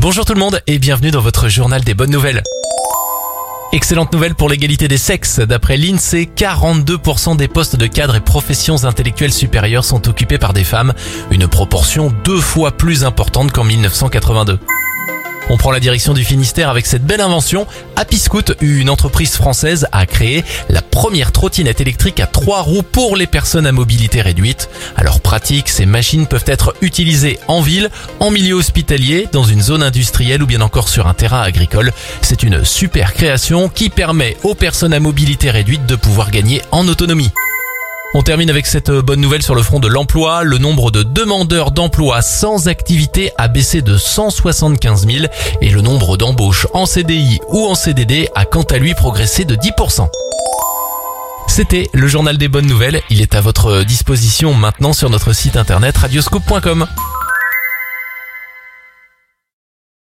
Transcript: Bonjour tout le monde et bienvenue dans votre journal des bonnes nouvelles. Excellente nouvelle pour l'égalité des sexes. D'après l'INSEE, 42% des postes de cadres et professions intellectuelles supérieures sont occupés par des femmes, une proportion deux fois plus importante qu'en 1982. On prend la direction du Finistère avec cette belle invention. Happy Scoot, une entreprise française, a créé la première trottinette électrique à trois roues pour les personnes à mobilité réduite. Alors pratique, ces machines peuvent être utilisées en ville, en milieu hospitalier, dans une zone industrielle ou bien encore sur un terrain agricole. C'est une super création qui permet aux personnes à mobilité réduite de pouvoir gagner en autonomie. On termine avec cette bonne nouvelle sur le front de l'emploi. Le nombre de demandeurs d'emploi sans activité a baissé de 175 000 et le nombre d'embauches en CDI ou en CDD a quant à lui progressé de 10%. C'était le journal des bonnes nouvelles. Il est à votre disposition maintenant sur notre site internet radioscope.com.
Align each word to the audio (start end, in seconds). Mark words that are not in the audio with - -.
Bonjour 0.00 0.24
tout 0.24 0.32
le 0.32 0.40
monde 0.40 0.62
et 0.66 0.78
bienvenue 0.78 1.10
dans 1.10 1.20
votre 1.20 1.50
journal 1.50 1.84
des 1.84 1.92
bonnes 1.92 2.10
nouvelles. 2.10 2.42
Excellente 3.74 4.14
nouvelle 4.14 4.34
pour 4.34 4.48
l'égalité 4.48 4.88
des 4.88 4.96
sexes. 4.96 5.40
D'après 5.40 5.76
l'INSEE, 5.76 6.26
42% 6.34 7.36
des 7.36 7.48
postes 7.48 7.76
de 7.76 7.86
cadres 7.86 8.16
et 8.16 8.20
professions 8.20 8.84
intellectuelles 8.84 9.30
supérieures 9.30 9.84
sont 9.84 10.08
occupés 10.08 10.38
par 10.38 10.54
des 10.54 10.64
femmes, 10.64 10.94
une 11.30 11.46
proportion 11.48 12.10
deux 12.24 12.40
fois 12.40 12.72
plus 12.72 13.04
importante 13.04 13.52
qu'en 13.52 13.64
1982. 13.64 14.58
On 15.52 15.56
prend 15.56 15.72
la 15.72 15.80
direction 15.80 16.14
du 16.14 16.24
Finistère 16.24 16.70
avec 16.70 16.86
cette 16.86 17.04
belle 17.04 17.20
invention. 17.20 17.66
Happy 17.96 18.18
Scoot, 18.18 18.54
une 18.60 18.88
entreprise 18.88 19.34
française, 19.34 19.88
a 19.90 20.06
créé 20.06 20.44
la 20.68 20.80
première 20.80 21.32
trottinette 21.32 21.80
électrique 21.80 22.20
à 22.20 22.28
trois 22.28 22.62
roues 22.62 22.84
pour 22.84 23.16
les 23.16 23.26
personnes 23.26 23.66
à 23.66 23.72
mobilité 23.72 24.22
réduite. 24.22 24.70
Alors 24.94 25.18
pratique, 25.20 25.68
ces 25.68 25.86
machines 25.86 26.28
peuvent 26.28 26.44
être 26.46 26.76
utilisées 26.82 27.40
en 27.48 27.62
ville, 27.62 27.90
en 28.20 28.30
milieu 28.30 28.54
hospitalier, 28.54 29.26
dans 29.32 29.42
une 29.42 29.60
zone 29.60 29.82
industrielle 29.82 30.44
ou 30.44 30.46
bien 30.46 30.60
encore 30.60 30.88
sur 30.88 31.08
un 31.08 31.14
terrain 31.14 31.42
agricole. 31.42 31.92
C'est 32.22 32.44
une 32.44 32.64
super 32.64 33.12
création 33.12 33.68
qui 33.68 33.90
permet 33.90 34.36
aux 34.44 34.54
personnes 34.54 34.94
à 34.94 35.00
mobilité 35.00 35.50
réduite 35.50 35.84
de 35.84 35.96
pouvoir 35.96 36.30
gagner 36.30 36.62
en 36.70 36.86
autonomie. 36.86 37.32
On 38.12 38.22
termine 38.22 38.50
avec 38.50 38.66
cette 38.66 38.90
bonne 38.90 39.20
nouvelle 39.20 39.42
sur 39.42 39.54
le 39.54 39.62
front 39.62 39.78
de 39.78 39.86
l'emploi. 39.86 40.42
Le 40.42 40.58
nombre 40.58 40.90
de 40.90 41.04
demandeurs 41.04 41.70
d'emploi 41.70 42.22
sans 42.22 42.66
activité 42.66 43.30
a 43.38 43.46
baissé 43.46 43.82
de 43.82 43.96
175 43.96 45.06
000 45.06 45.26
et 45.60 45.68
le 45.68 45.80
nombre 45.80 46.16
d'embauches 46.16 46.66
en 46.74 46.86
CDI 46.86 47.38
ou 47.50 47.64
en 47.66 47.76
CDD 47.76 48.28
a 48.34 48.46
quant 48.46 48.64
à 48.64 48.78
lui 48.78 48.94
progressé 48.94 49.44
de 49.44 49.54
10%. 49.54 50.08
C'était 51.46 51.88
le 51.92 52.08
journal 52.08 52.36
des 52.36 52.48
bonnes 52.48 52.66
nouvelles. 52.66 53.00
Il 53.10 53.20
est 53.20 53.36
à 53.36 53.40
votre 53.40 53.84
disposition 53.84 54.54
maintenant 54.54 54.92
sur 54.92 55.08
notre 55.08 55.32
site 55.32 55.56
internet 55.56 55.96
radioscope.com. 55.96 56.88